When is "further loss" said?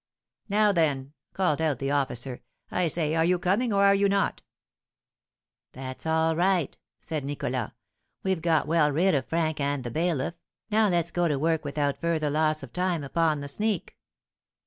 12.01-12.63